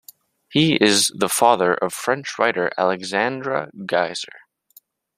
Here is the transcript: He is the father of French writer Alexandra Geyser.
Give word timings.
He 0.49 0.77
is 0.83 1.11
the 1.15 1.29
father 1.29 1.75
of 1.75 1.93
French 1.93 2.39
writer 2.39 2.71
Alexandra 2.75 3.69
Geyser. 3.85 4.33